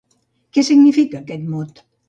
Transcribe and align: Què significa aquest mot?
Què 0.57 0.63
significa 0.69 1.21
aquest 1.21 1.47
mot? 1.55 1.89